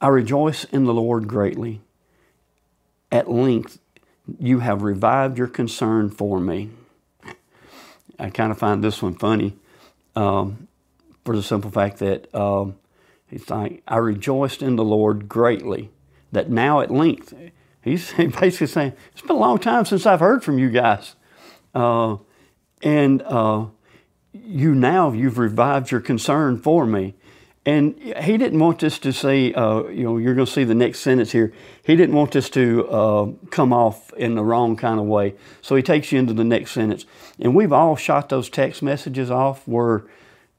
[0.00, 1.80] I rejoice in the Lord greatly.
[3.12, 3.78] At length
[4.38, 6.70] you have revived your concern for me.
[8.18, 9.56] I kind of find this one funny
[10.14, 10.68] um,
[11.24, 12.76] for the simple fact that um,
[13.30, 15.90] it's like, I rejoiced in the Lord greatly
[16.32, 17.34] that now at length,
[17.82, 21.16] he's basically saying, It's been a long time since I've heard from you guys.
[21.74, 22.16] Uh,
[22.82, 23.66] and uh,
[24.32, 27.14] you now, you've revived your concern for me.
[27.66, 30.74] And he didn't want us to say, uh, you know, you're going to see the
[30.74, 31.52] next sentence here.
[31.84, 35.34] He didn't want us to uh, come off in the wrong kind of way.
[35.60, 37.04] So he takes you into the next sentence.
[37.38, 40.04] And we've all shot those text messages off where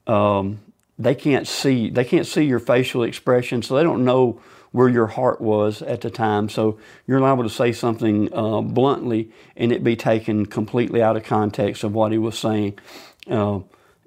[0.06, 0.60] um,
[0.98, 5.08] they can't see they can't see your facial expression, so they don't know where your
[5.08, 6.48] heart was at the time.
[6.48, 11.24] So you're liable to say something uh, bluntly, and it be taken completely out of
[11.24, 12.78] context of what he was saying.
[13.28, 13.60] Uh,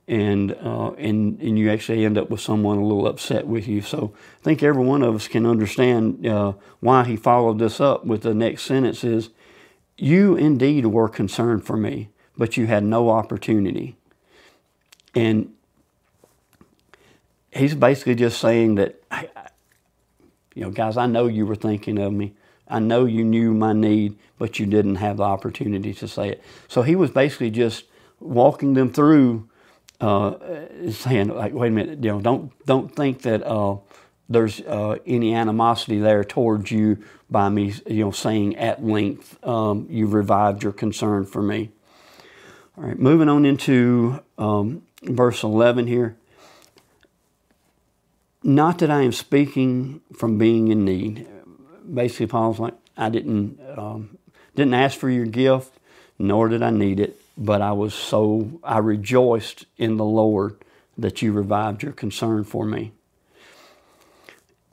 [0.07, 3.81] and uh, and and you actually end up with someone a little upset with you.
[3.81, 8.05] So I think every one of us can understand uh, why he followed this up
[8.05, 9.29] with the next sentence is,
[9.97, 13.95] "You indeed were concerned for me, but you had no opportunity."
[15.15, 15.53] And
[17.51, 19.01] he's basically just saying that,
[20.53, 22.33] you know, guys, I know you were thinking of me.
[22.67, 26.43] I know you knew my need, but you didn't have the opportunity to say it.
[26.67, 27.85] So he was basically just
[28.19, 29.47] walking them through
[30.01, 30.35] uh,
[30.91, 33.77] saying like, wait a minute, you know, don't don't think that uh,
[34.29, 39.87] there's uh, any animosity there towards you by me, you know, saying at length um,
[39.89, 41.71] you've revived your concern for me.
[42.77, 46.17] All right, moving on into um, verse 11 here.
[48.43, 51.25] Not that I am speaking from being in need.
[51.91, 54.17] Basically, Paul's like, I didn't um,
[54.55, 55.73] didn't ask for your gift,
[56.19, 60.57] nor did I need it but I was so, I rejoiced in the Lord
[60.97, 62.93] that you revived your concern for me.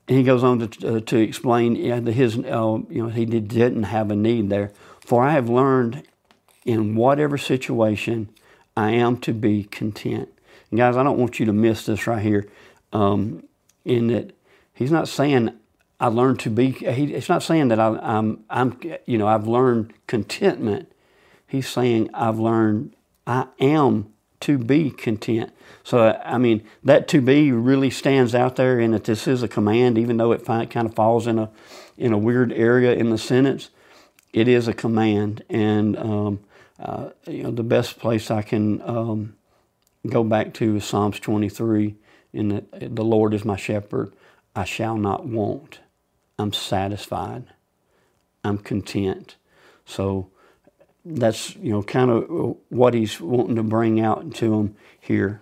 [0.09, 1.75] And he goes on to, uh, to explain
[2.07, 4.73] his, uh, you know, he did, didn't have a need there.
[5.01, 6.03] For I have learned
[6.65, 8.29] in whatever situation
[8.77, 10.29] I am to be content.
[10.71, 12.49] And guys, I don't want you to miss this right here.
[12.93, 13.45] Um,
[13.85, 14.37] in that
[14.75, 15.51] he's not saying
[15.99, 16.71] I learned to be.
[16.71, 20.92] He, it's not saying that I, I'm, I'm, you know, I've learned contentment
[21.53, 25.53] he's saying, I've learned I am to be content.
[25.85, 29.49] So, I mean, that to be really stands out there in that this is a
[29.49, 31.51] command, even though it kind of falls in a,
[31.99, 33.69] in a weird area in the sentence.
[34.33, 35.45] It is a command.
[35.51, 36.41] And, um,
[36.81, 39.37] uh, you know, the best place I can um,
[40.09, 41.95] go back to is Psalms 23
[42.33, 44.13] in that the Lord is my shepherd.
[44.57, 45.81] I shall not want.
[46.39, 47.45] I'm satisfied.
[48.43, 49.37] I'm content.
[49.85, 50.32] So,
[51.05, 55.41] that's you know kind of what he's wanting to bring out to them here.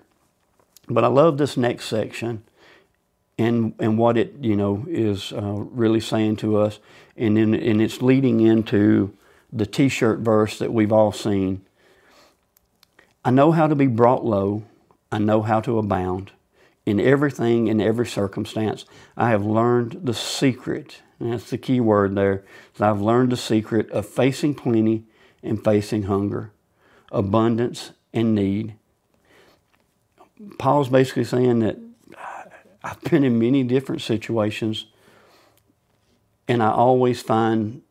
[0.88, 2.42] But I love this next section,
[3.38, 6.78] and and what it you know is uh, really saying to us,
[7.16, 9.14] and then and it's leading into
[9.52, 11.62] the T-shirt verse that we've all seen.
[13.24, 14.64] I know how to be brought low.
[15.12, 16.32] I know how to abound.
[16.86, 21.02] In everything, in every circumstance, I have learned the secret.
[21.18, 22.44] And that's the key word there.
[22.78, 25.04] I've learned the secret of facing plenty
[25.42, 26.52] and facing hunger,
[27.10, 28.74] abundance and need.
[30.58, 31.78] Paul's basically saying that
[32.82, 34.86] I've been in many different situations
[36.48, 37.82] and I always find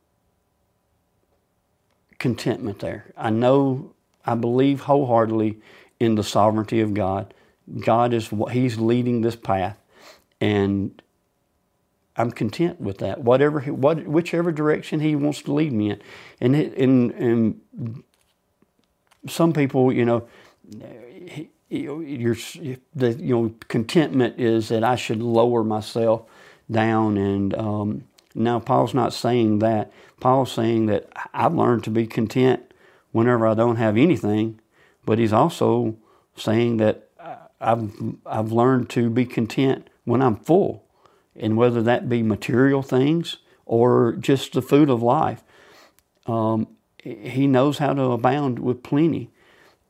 [2.18, 3.06] contentment there.
[3.16, 5.58] I know, I believe wholeheartedly
[5.98, 7.32] in the sovereignty of God.
[7.80, 9.78] God is what He's leading this path,
[10.40, 11.00] and
[12.20, 13.22] I'm content with that.
[13.22, 16.02] Whatever, what, whichever direction He wants to lead me in,
[16.40, 17.60] and and and
[19.26, 20.28] some people, you know,
[21.68, 22.36] your
[22.94, 26.22] the you know contentment is that I should lower myself
[26.70, 28.04] down, and um,
[28.34, 29.90] now Paul's not saying that.
[30.20, 32.74] Paul's saying that I've learned to be content
[33.12, 34.60] whenever I don't have anything,
[35.06, 35.96] but he's also
[36.36, 37.08] saying that
[37.60, 37.90] I've
[38.26, 40.84] I've learned to be content when I'm full
[41.40, 45.42] and whether that be material things or just the food of life.
[46.26, 46.68] Um,
[47.02, 49.30] he knows how to abound with plenty.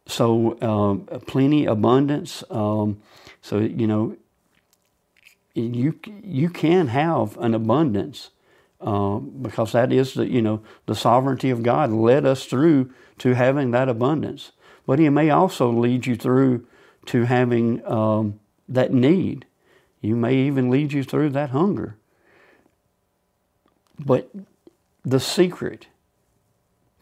[0.07, 2.43] So, um, plenty, abundance.
[2.51, 3.01] Um,
[3.43, 4.17] so, you know,
[5.55, 8.31] you you can have an abundance
[8.81, 13.35] uh, because that is the you know the sovereignty of God led us through to
[13.35, 14.53] having that abundance.
[14.87, 16.67] but He may also lead you through
[17.07, 19.47] to having um, that need.
[20.01, 21.97] You may even lead you through that hunger.
[23.99, 24.31] But
[25.05, 25.89] the secret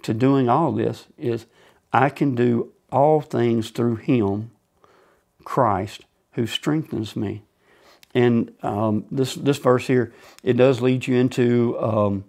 [0.02, 1.46] to doing all this is
[1.92, 4.50] I can do all things through Him,
[5.44, 7.42] Christ, who strengthens me.
[8.14, 12.24] And um, this this verse here, it does lead you into um,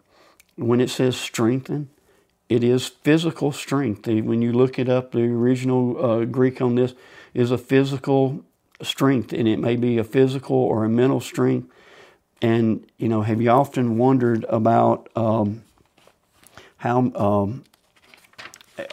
[0.56, 1.90] when it says strengthen,
[2.50, 4.08] it is physical strength.
[4.08, 6.94] When you look it up, the original uh, Greek on this
[7.34, 8.44] is a physical
[8.82, 11.70] strength, and it may be a physical or a mental strength.
[12.42, 15.64] And you know, have you often wondered about um,
[16.78, 17.12] how?
[17.16, 17.64] Um,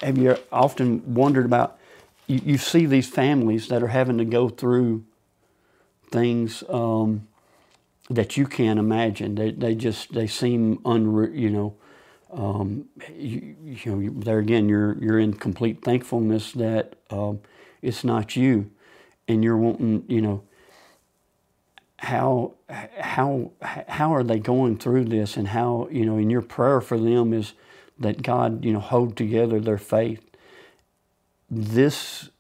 [0.03, 1.79] have you often wondered about?
[2.27, 5.05] You, you, see these families that are having to go through
[6.11, 7.29] things um,
[8.11, 9.37] that you can't imagine.
[9.37, 11.77] They, they just they seem unre, you know.
[12.33, 17.41] Um, you, you, know, there again, you're you're in complete thankfulness that um,
[17.81, 18.71] it's not you,
[19.29, 20.43] and you're wanting, you know,
[21.99, 26.81] how how how are they going through this, and how you know, and your prayer
[26.81, 27.55] for them is
[27.99, 30.23] that God, you know, hold together their faith.
[31.51, 32.31] This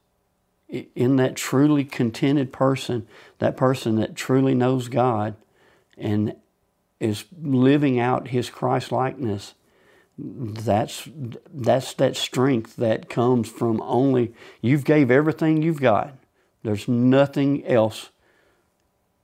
[0.68, 3.07] in that truly contented person,
[3.38, 5.37] that person that truly knows God
[5.96, 6.35] and
[6.99, 9.55] is living out his Christ likeness,
[10.18, 11.09] that's
[11.53, 16.14] that's that strength that comes from only you've gave everything you've got.
[16.66, 18.11] There's nothing else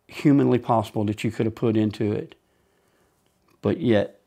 [0.06, 2.36] humanly possible that you could have put into it.
[3.62, 4.20] But yet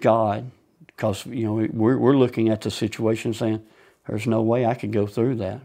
[0.00, 0.52] God,
[0.86, 3.60] because you know we're we're looking at the situation saying,
[4.06, 5.62] there's no way I could go through that.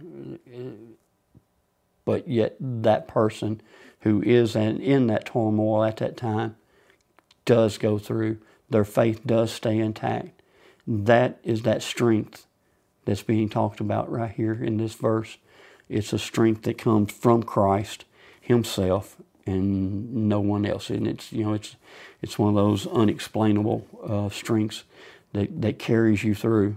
[2.06, 3.62] But yet, that person
[4.00, 6.56] who is in that turmoil at that time
[7.46, 8.40] does go through.
[8.68, 10.42] Their faith does stay intact.
[10.88, 12.48] That is that strength
[13.06, 15.38] that's being talked about right here in this verse.
[15.90, 18.06] It's a strength that comes from Christ
[18.40, 20.90] Himself and no one else.
[20.90, 21.76] And it's you know it's
[22.22, 24.84] it's one of those unexplainable uh, strengths
[25.34, 26.76] that that carries you through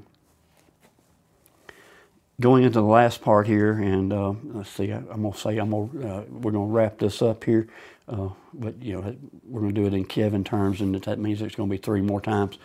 [2.43, 5.71] going into the last part here, and uh, let's see, I, am gonna say I'm
[5.71, 7.69] gonna uh, we're gonna wrap this up here,
[8.09, 11.55] uh, but you know we're gonna do it in Kevin terms, and that means it's
[11.55, 12.59] gonna be three more times.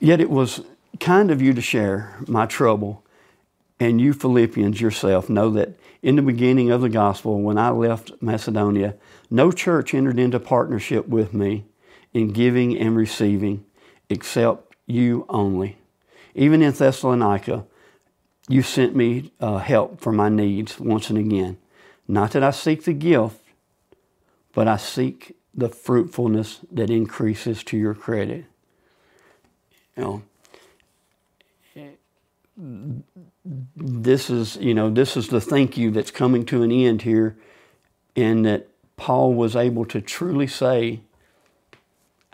[0.00, 0.60] Yet it was
[1.00, 3.03] kind of you to share my trouble,
[3.80, 8.12] and you Philippians yourself know that in the beginning of the gospel, when I left
[8.20, 8.94] Macedonia,
[9.30, 11.64] no church entered into partnership with me
[12.12, 13.64] in giving and receiving,
[14.08, 15.78] except you only.
[16.34, 17.64] Even in Thessalonica,
[18.48, 21.56] you sent me uh, help for my needs once and again.
[22.06, 23.40] Not that I seek the gift,
[24.52, 28.44] but I seek the fruitfulness that increases to your credit.
[29.96, 30.22] You know,
[33.44, 37.36] this is you know this is the thank you that's coming to an end here,
[38.16, 41.00] and that Paul was able to truly say,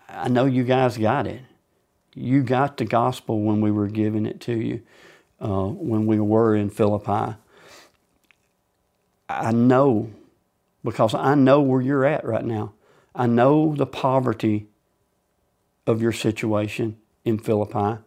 [0.08, 1.42] "I know you guys got it
[2.14, 4.82] you got the gospel when we were giving it to you,
[5.40, 7.36] uh, when we were in Philippi.
[9.28, 10.10] I know
[10.82, 12.72] because I know where you're at right now.
[13.14, 14.66] I know the poverty
[15.86, 18.02] of your situation in Philippi.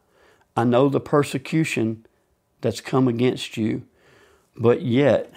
[0.56, 2.06] I know the persecution
[2.64, 3.84] that's come against you,
[4.56, 5.32] but yet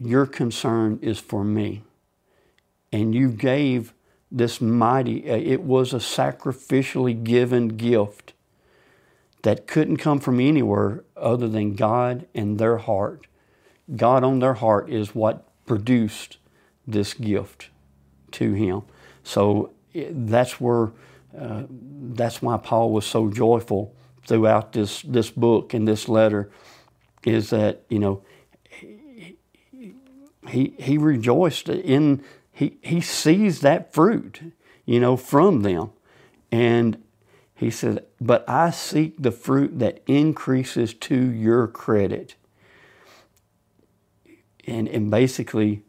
[0.00, 1.82] your concern is for me.
[2.90, 3.92] And you gave
[4.32, 8.32] this mighty, uh, it was a sacrificially given gift
[9.42, 13.26] that couldn't come from anywhere other than God and their heart.
[13.94, 16.38] God on their heart is what produced
[16.86, 17.68] this gift
[18.32, 18.82] to him.
[19.22, 20.92] So that's where,
[21.38, 23.94] uh, that's why Paul was so joyful
[24.26, 26.50] throughout this, this book and this letter
[27.24, 28.22] is that, you know,
[30.48, 32.22] he, he rejoiced in
[32.60, 34.52] he, he sees that fruit,
[34.84, 35.92] you know, from them.
[36.52, 37.02] And
[37.54, 42.34] he said, But I seek the fruit that increases to your credit.
[44.66, 45.84] And, and basically,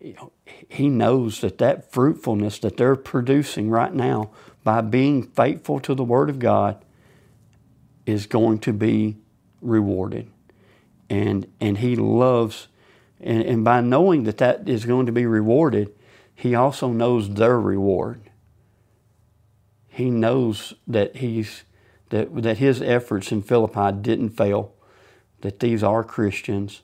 [0.00, 0.32] you know,
[0.68, 4.30] he knows that that fruitfulness that they're producing right now
[4.62, 6.82] by being faithful to the Word of God
[8.06, 9.16] is going to be
[9.60, 10.30] rewarded.
[11.10, 12.68] And, and he loves,
[13.20, 15.94] and, and by knowing that that is going to be rewarded,
[16.34, 18.30] he also knows their reward.
[19.88, 21.62] He knows that he's
[22.10, 24.74] that that his efforts in Philippi didn't fail,
[25.40, 26.82] that these are Christians,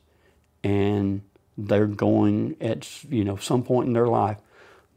[0.62, 1.22] and
[1.58, 4.38] they're going at you know some point in their life,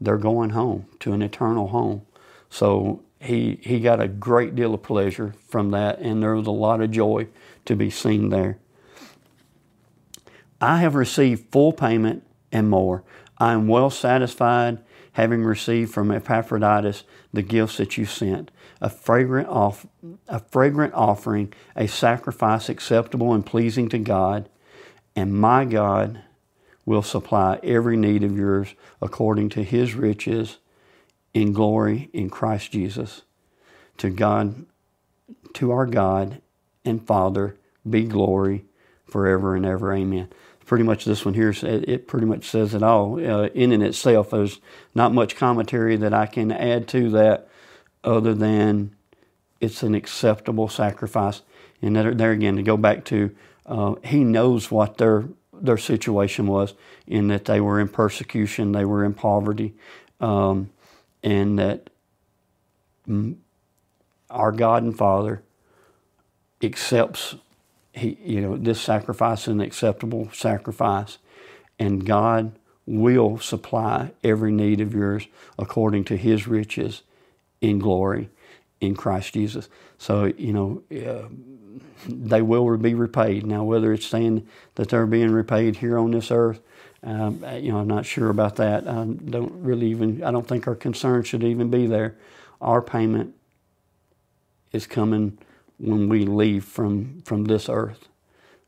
[0.00, 2.02] they're going home to an eternal home.
[2.50, 6.52] So he he got a great deal of pleasure from that, and there was a
[6.52, 7.26] lot of joy
[7.64, 8.58] to be seen there.
[10.60, 12.22] I have received full payment
[12.52, 13.02] and more.
[13.38, 14.78] I am well satisfied,
[15.12, 18.50] having received from Epaphroditus the gifts that you sent,
[18.80, 19.86] a fragrant off,
[20.28, 24.48] a fragrant offering, a sacrifice acceptable and pleasing to God,
[25.16, 26.22] and my God
[26.84, 30.58] will supply every need of yours according to His riches
[31.34, 33.22] in glory in Christ Jesus.
[33.98, 34.64] To God,
[35.54, 36.40] to our God
[36.84, 37.56] and Father,
[37.88, 38.64] be glory
[39.04, 39.92] forever and ever.
[39.92, 40.28] Amen.
[40.64, 44.30] Pretty much this one here, it pretty much says it all uh, in and itself.
[44.30, 44.60] There's
[44.94, 47.48] not much commentary that I can add to that
[48.02, 48.96] other than
[49.60, 51.42] it's an acceptable sacrifice.
[51.82, 56.74] And there, again, to go back to, uh, he knows what their their situation was,
[57.06, 59.74] in that they were in persecution, they were in poverty,
[60.20, 60.70] um,
[61.24, 61.90] and that
[64.30, 65.42] our God and Father
[66.62, 67.34] accepts
[67.92, 71.18] he you know this sacrifice an acceptable sacrifice
[71.78, 72.56] and God
[72.86, 75.26] will supply every need of yours
[75.58, 77.02] according to his riches
[77.60, 78.28] in glory
[78.80, 79.68] in Christ Jesus.
[79.98, 81.28] So, you know, uh,
[82.06, 83.46] they will be repaid.
[83.46, 86.60] Now, whether it's saying that they're being repaid here on this earth
[87.04, 88.88] um, you know, I'm not sure about that.
[88.88, 90.24] I don't really even.
[90.24, 92.16] I don't think our concern should even be there.
[92.62, 93.34] Our payment
[94.72, 95.38] is coming
[95.78, 98.08] when we leave from from this earth.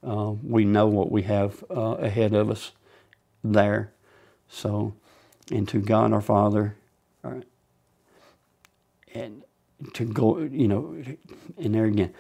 [0.07, 2.73] Uh, we know what we have uh, ahead of us
[3.43, 3.93] there.
[4.49, 4.95] So,
[5.51, 6.77] and to God our Father,
[7.23, 7.45] right,
[9.15, 9.45] and
[9.95, 11.03] to go, you know,
[11.57, 12.13] and there again,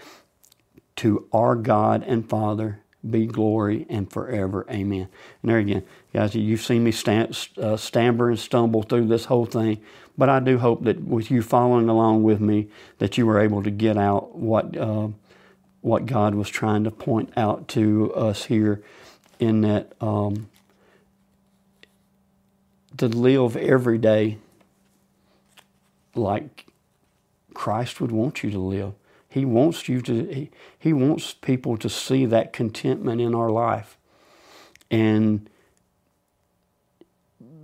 [0.97, 4.66] to our God and Father be glory and forever.
[4.70, 5.09] Amen.
[5.42, 9.46] And there again, guys, you've seen me stand, uh, stammer and stumble through this whole
[9.46, 9.80] thing,
[10.18, 13.62] but I do hope that with you following along with me, that you were able
[13.62, 15.09] to get out what uh,
[15.80, 18.82] what God was trying to point out to us here,
[19.38, 20.48] in that um,
[22.96, 24.38] to live every day
[26.14, 26.66] like
[27.54, 28.94] Christ would want you to live
[29.37, 33.99] he wants you to, he, he wants people to see that contentment in our life
[34.91, 35.51] and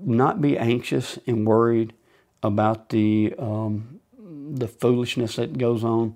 [0.05, 1.95] not be anxious and worried
[2.43, 6.15] about the, um, the foolishness that goes on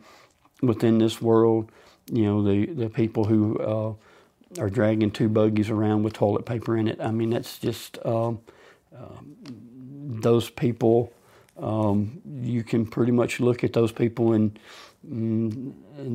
[0.61, 1.73] within this world.
[2.13, 6.77] You know, the, the people who uh, are dragging two buggies around with toilet paper
[6.77, 7.01] in it.
[7.01, 8.41] I mean, that's just, um,
[8.95, 9.37] um,
[10.21, 11.15] those people,
[11.57, 14.59] um, you can pretty much look at those people and
[15.09, 15.75] Mm,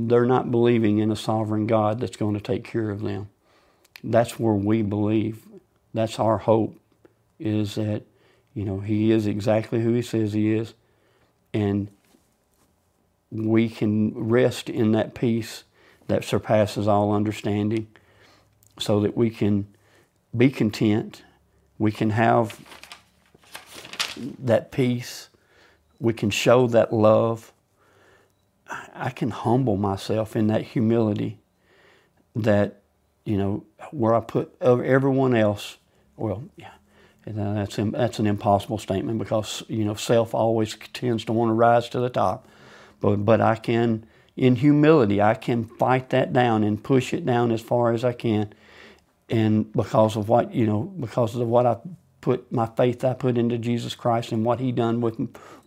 [0.09, 3.29] they're not believing in a sovereign God that's going to take care of them.
[4.03, 5.45] That's where we believe.
[5.93, 6.75] That's our hope
[7.39, 8.03] is that,
[8.53, 10.73] you know, He is exactly who He says He is.
[11.53, 11.89] And
[13.31, 15.63] we can rest in that peace
[16.07, 17.87] that surpasses all understanding
[18.79, 19.67] so that we can
[20.35, 21.23] be content.
[21.77, 22.59] We can have
[24.39, 25.29] that peace.
[25.99, 27.53] We can show that love
[28.93, 31.39] I can humble myself in that humility
[32.35, 32.81] that,
[33.25, 35.77] you know, where I put everyone else,
[36.15, 36.71] well, yeah,
[37.27, 41.53] uh, that's, that's an impossible statement because, you know, self always tends to want to
[41.53, 42.47] rise to the top.
[42.99, 44.05] But, but I can,
[44.35, 48.13] in humility, I can fight that down and push it down as far as I
[48.13, 48.53] can.
[49.29, 51.77] And because of what, you know, because of what I
[52.21, 55.19] put, my faith I put into Jesus Christ and what He done with,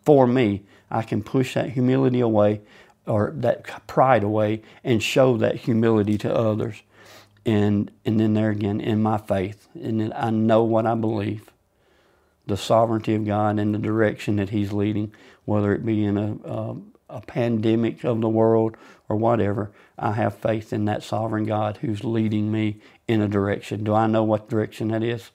[0.05, 2.61] for me, I can push that humility away
[3.07, 6.83] or that pride away and show that humility to others.
[7.47, 11.51] And, and then there again, in my faith, and then I know what I believe
[12.47, 15.13] the sovereignty of God and the direction that He's leading,
[15.45, 16.77] whether it be in a, a,
[17.09, 18.77] a, pandemic of the world
[19.09, 23.85] or whatever, I have faith in that sovereign God who's leading me in a direction.
[23.85, 25.31] Do I know what direction that is?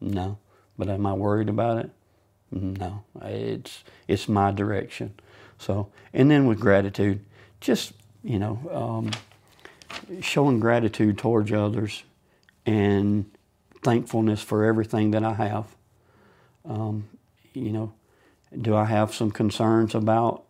[0.00, 0.38] No.
[0.78, 1.90] But am I worried about it?
[2.50, 3.04] No.
[3.22, 5.14] It's, it's my direction.
[5.58, 7.24] So, and then with gratitude,
[7.60, 7.92] just,
[8.22, 9.10] you know, um,
[10.20, 12.02] showing gratitude towards others
[12.64, 13.30] and
[13.82, 15.66] thankfulness for everything that I have.
[16.64, 17.08] Um,
[17.54, 17.92] you know,
[18.60, 20.44] do I have some concerns about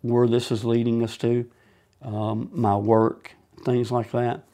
[0.00, 1.48] where this is leading us to?
[2.02, 3.32] Um, my work,
[3.64, 4.44] things like that.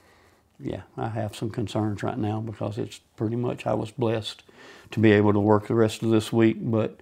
[0.61, 4.43] Yeah, I have some concerns right now because it's pretty much I was blessed
[4.91, 6.99] to be able to work the rest of this week, but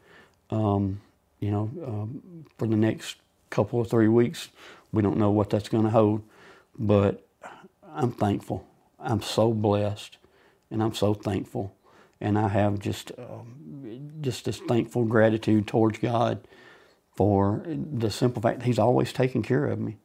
[0.50, 1.00] um,
[1.40, 3.16] you know, um, for the next
[3.50, 4.48] couple of three weeks.
[4.92, 6.22] We don't know what that's going to hold,
[6.78, 7.26] but
[7.94, 8.66] I'm thankful.
[8.98, 10.16] I'm so blessed,
[10.70, 11.76] and I'm so thankful,
[12.20, 16.46] and I have just um, just this thankful gratitude towards God
[17.14, 19.96] for the simple fact that He's always taken care of me.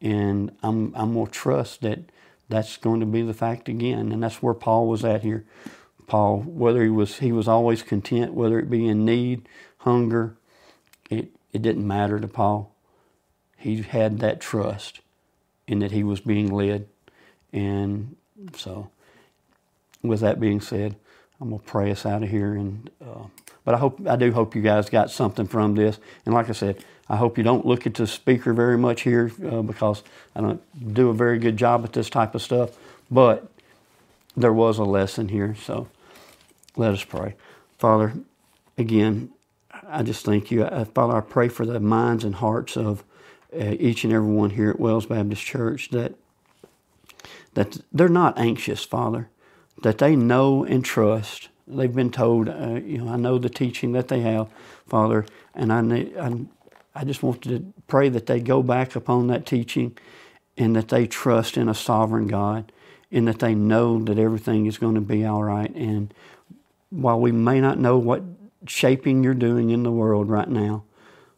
[0.00, 2.00] And I'm, I'm to trust that
[2.48, 4.12] that's going to be the fact again.
[4.12, 5.46] And that's where Paul was at here.
[6.06, 9.48] Paul, whether he was he was always content, whether it be in need,
[9.78, 10.36] hunger,
[11.54, 12.74] it, didn't matter to Paul.
[13.56, 15.00] He had that trust
[15.66, 16.86] in that he was being led.
[17.52, 18.16] And
[18.56, 18.90] so,
[20.02, 20.96] with that being said,
[21.40, 22.54] I'm gonna pray us out of here.
[22.54, 23.24] And uh,
[23.64, 25.98] but I hope I do hope you guys got something from this.
[26.26, 29.30] And like I said, I hope you don't look at the speaker very much here
[29.44, 30.02] uh, because
[30.34, 32.70] I don't do a very good job at this type of stuff.
[33.10, 33.48] But
[34.36, 35.54] there was a lesson here.
[35.54, 35.88] So
[36.76, 37.34] let us pray,
[37.78, 38.14] Father.
[38.76, 39.30] Again,
[39.88, 41.16] I just thank you, uh, Father.
[41.16, 43.04] I pray for the minds and hearts of
[43.54, 46.14] uh, each and every one here at Wells Baptist Church that
[47.54, 49.28] that they're not anxious, Father
[49.82, 51.48] that they know and trust.
[51.66, 54.48] They've been told, uh, you know, I know the teaching that they have,
[54.86, 56.46] Father, and I, I,
[56.94, 59.96] I just want to pray that they go back upon that teaching
[60.56, 62.70] and that they trust in a sovereign God
[63.10, 65.74] and that they know that everything is going to be all right.
[65.74, 66.12] And
[66.90, 68.22] while we may not know what
[68.66, 70.84] shaping you're doing in the world right now,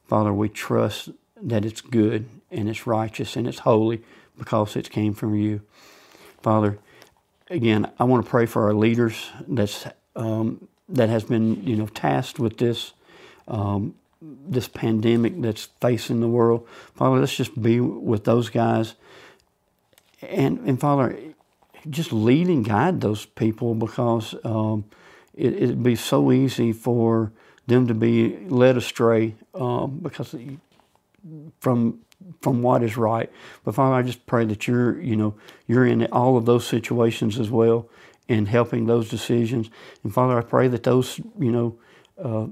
[0.07, 1.11] Father, we trust
[1.41, 4.03] that it's good and it's righteous and it's holy
[4.39, 5.61] because it came from you.
[6.43, 6.79] Father,
[7.51, 11.87] again, I want to pray for our leaders that's um, that has been you know
[11.87, 12.93] tasked with this
[13.49, 16.67] um, this pandemic that's facing the world.
[16.95, 18.95] Father, let's just be with those guys,
[20.23, 21.19] and and Father,
[21.91, 24.85] just lead and guide those people because um,
[25.37, 27.33] it, it'd be so easy for
[27.67, 30.35] them to be led astray um, because
[31.61, 32.01] from
[32.41, 33.31] from what is right.
[33.65, 35.35] But Father, I just pray that you're, you know,
[35.67, 37.89] you're in all of those situations as well
[38.29, 39.71] and helping those decisions.
[40.03, 41.79] And Father, I pray that those, you know,
[42.23, 42.47] uh,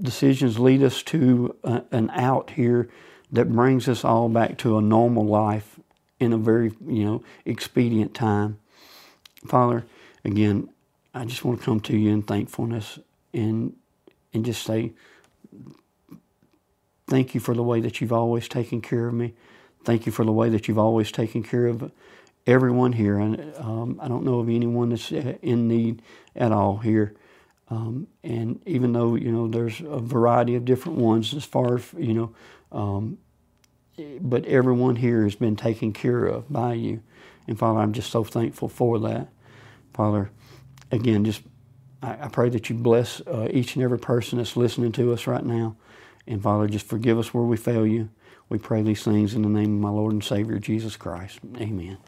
[0.00, 2.88] decisions lead us to a, an out here
[3.30, 5.78] that brings us all back to a normal life
[6.18, 8.58] in a very, you know, expedient time.
[9.46, 9.84] Father,
[10.24, 10.68] again,
[11.14, 12.98] I just want to come to you in thankfulness
[13.32, 13.74] and
[14.32, 14.92] and just say
[17.06, 19.34] Thank you for the way that you've always taken care of me.
[19.84, 21.92] Thank you for the way that you've always taken care of
[22.46, 23.18] everyone here.
[23.18, 26.00] And um, I don't know of anyone that's in need
[26.34, 27.14] at all here.
[27.68, 31.92] Um, and even though you know there's a variety of different ones as far as
[31.96, 32.34] you know,
[32.72, 33.18] um,
[34.20, 37.02] but everyone here has been taken care of by you.
[37.46, 39.28] And Father, I'm just so thankful for that.
[39.92, 40.30] Father,
[40.94, 41.42] again, just
[42.02, 45.26] I, I pray that you bless uh, each and every person that's listening to us
[45.26, 45.76] right now.
[46.26, 48.10] And Father, just forgive us where we fail you.
[48.48, 51.40] We pray these things in the name of my Lord and Savior, Jesus Christ.
[51.58, 51.98] Amen.